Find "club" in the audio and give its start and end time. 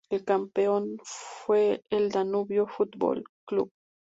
3.45-3.69